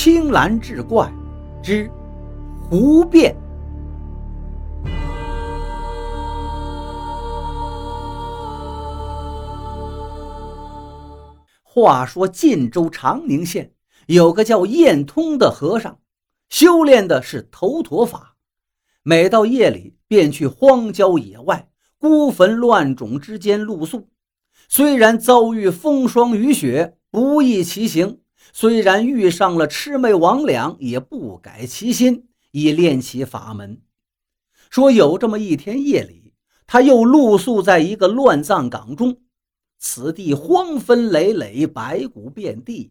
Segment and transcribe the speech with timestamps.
[0.00, 1.12] 青蓝志怪
[1.60, 1.90] 之
[2.62, 3.34] 胡变。
[11.64, 13.72] 话说晋州长宁县
[14.06, 15.98] 有个叫晏通的和尚，
[16.48, 18.36] 修炼的是头陀法，
[19.02, 21.68] 每到夜里便去荒郊野外、
[21.98, 24.08] 孤坟乱冢之间露宿。
[24.68, 28.20] 虽然遭遇风霜雨雪，不易其行；
[28.52, 33.80] 虽然遇上了魑魅魍魉，也不改其心，以练其法门。
[34.70, 36.34] 说有这么一天夜里，
[36.66, 39.18] 他又露宿在一个乱葬岗中。
[39.78, 42.90] 此地荒坟累累，白骨遍地，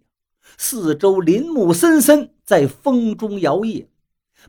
[0.57, 3.87] 四周林木森森，在风中摇曳，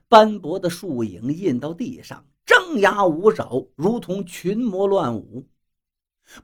[0.08, 5.46] 斑驳的树影印到地上，张牙舞爪，如同群魔乱舞。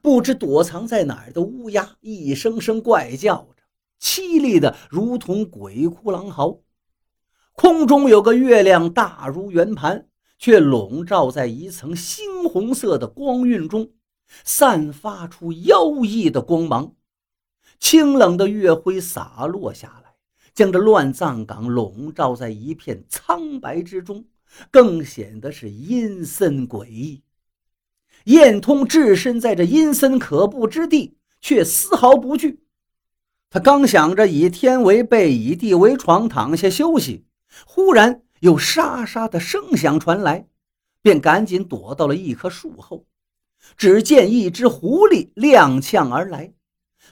[0.01, 3.47] 不知躲藏在哪儿的乌鸦，一声声怪叫，
[4.05, 6.59] 凄厉的如同鬼哭狼嚎。
[7.53, 13.89] 空中有个月亮，大如圆盘，却笼罩在一层猩红色的光晕中。
[14.43, 16.93] 散发出妖异的光芒，
[17.79, 20.13] 清冷的月辉洒落下来，
[20.53, 24.25] 将这乱葬岗笼罩在一片苍白之中，
[24.69, 27.23] 更显得是阴森诡异。
[28.25, 32.64] 燕通置身在这阴森可怖之地，却丝毫不惧。
[33.55, 37.25] 他刚想着以天为被，以地为床，躺下休息，
[37.65, 40.49] 忽然有沙沙的声响传来，
[41.01, 43.05] 便赶紧躲到了一棵树后。
[43.77, 46.51] 只见一只狐狸踉跄而来，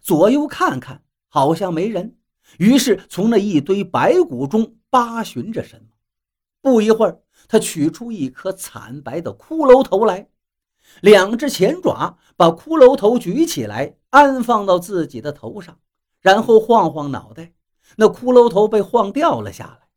[0.01, 2.17] 左右看看，好像没人，
[2.57, 5.85] 于是从那一堆白骨中扒寻着什么。
[6.61, 10.27] 不一会儿，他取出一颗惨白的骷髅头来，
[10.99, 15.79] 两只前爪把骷髅头举起来，安放到自己的头上，
[16.23, 17.51] 然后晃晃脑袋，
[17.97, 19.87] 那骷髅头被晃掉了下来。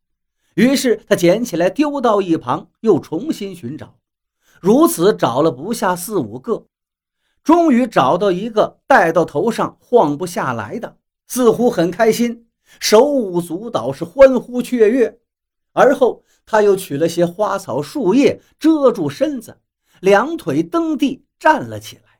[0.53, 3.97] 于是他捡起来丢到一旁，又重新寻找。
[4.59, 6.65] 如此找了不下四五个，
[7.43, 12.47] 终于找到一个戴到头上晃不下来的，似乎很开心，
[12.79, 15.19] 手舞足蹈，是欢呼雀跃。
[15.71, 19.61] 而后他又取了些花草树叶遮住身子，
[20.01, 22.19] 两腿蹬地站了起来，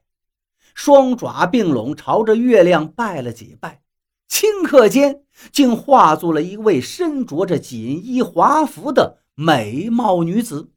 [0.74, 3.82] 双爪并拢，朝着月亮拜了几拜，
[4.30, 10.70] 顷刻间竟化作了一位身着着锦衣华服的美貌女子。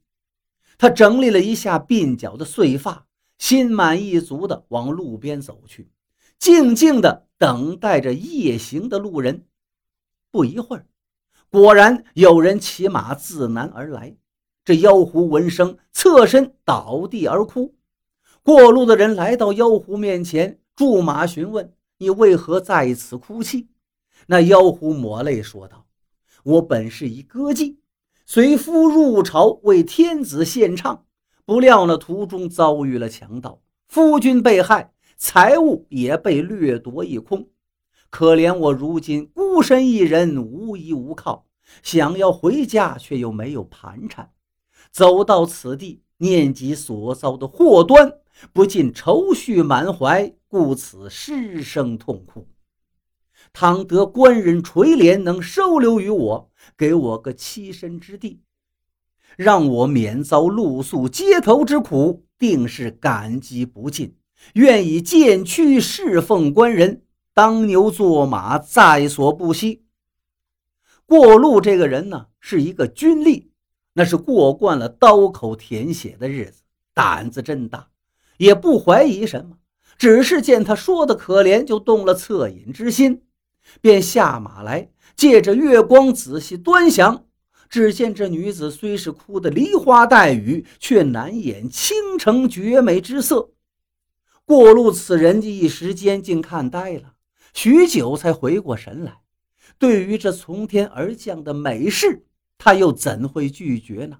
[0.77, 3.05] 他整理了一下鬓角的碎发，
[3.37, 5.91] 心满意足地往路边走去，
[6.39, 9.45] 静静地等待着夜行的路人。
[10.31, 10.85] 不一会儿，
[11.49, 14.15] 果然有人骑马自南而来。
[14.63, 17.75] 这妖狐闻声，侧身倒地而哭。
[18.43, 23.67] 过路的人来到妖狐面前，驻马询问：“你为何在此哭泣？”
[24.25, 25.85] 那妖狐抹泪说道
[26.43, 27.77] ：“我本是一歌妓。”
[28.25, 31.05] 随夫入朝为天子献唱，
[31.45, 37.49] 不料那途中遭遇了强盗，夫君被害，财物也被掠夺一空。
[38.09, 41.45] 可怜我如今孤身一人，无依无靠，
[41.83, 44.31] 想要回家却又没有盘缠。
[44.91, 48.20] 走到此地，念及所遭的祸端，
[48.53, 52.47] 不禁愁绪满怀，故此失声痛哭。
[53.53, 58.41] 倘得官人垂怜，能收留于我，给我个栖身之地，
[59.37, 64.15] 让我免遭露宿街头之苦，定是感激不尽。
[64.53, 67.03] 愿以剑躯侍奉官人，
[67.33, 69.85] 当牛做马，在所不惜。
[71.05, 73.49] 过路这个人呢，是一个军吏，
[73.93, 77.90] 那是过惯了刀口舔血的日子，胆子真大，
[78.41, 79.57] 也不怀疑什么，
[79.99, 83.21] 只是见他说的可怜，就动了恻隐之心。
[83.81, 87.25] 便下马来，借着月光仔细端详。
[87.69, 93.51] 只见这女子虽是哭得梨花带雨，却难掩倾城绝美之色。
[94.43, 97.13] 过路此人一时间竟看呆了，
[97.53, 99.19] 许久才回过神来。
[99.77, 102.25] 对于这从天而降的美事，
[102.57, 104.17] 他又怎会拒绝呢？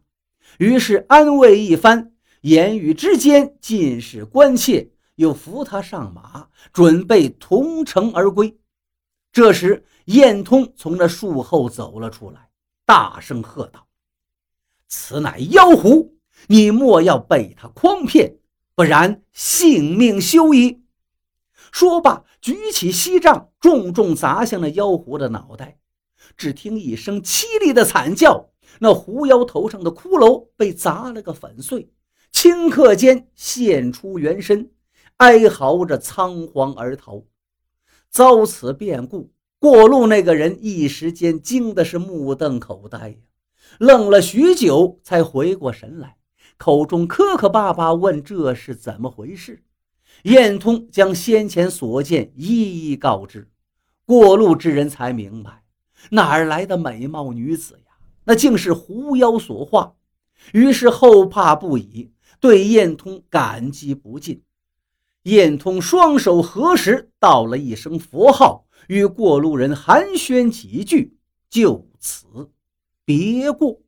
[0.60, 8.58] 于是安慰一番，言语之间尽是关切，又扶他上马，准备同城而归。
[9.32, 12.50] 这时，燕通从那树后走了出来，
[12.86, 13.88] 大声喝道
[14.90, 16.18] ：“此乃妖狐，
[16.48, 18.38] 你莫要被他诓骗，
[18.74, 20.82] 不然性命休矣！”
[21.72, 25.78] 说罢，举起锡杖，重重砸向那妖狐的脑袋。
[26.36, 28.50] 只听一声凄厉的惨叫，
[28.80, 31.92] 那狐妖头上的骷髅被砸了个粉碎，
[32.34, 34.72] 顷刻间现出原身，
[35.18, 37.24] 哀嚎着仓皇而逃。
[38.10, 43.16] 遭此变故，过路那个人一时间惊的是目瞪口呆呀，
[43.80, 46.18] 愣了许久才回过神来，
[46.58, 49.64] 口中磕磕巴巴问：“这是怎么回事？”
[50.24, 53.50] 燕通将先前所见一一告知，
[54.06, 55.64] 过路之人才明白
[56.10, 57.94] 哪儿来的美貌女子呀，
[58.26, 59.96] 那竟是狐妖所化，
[60.52, 64.44] 于是后怕不已，对燕通感激不尽。
[65.24, 68.66] 燕通双手合十，道了一声佛号。
[68.88, 71.16] 与过路人寒暄几句，
[71.50, 72.52] 就此
[73.06, 73.80] 别过。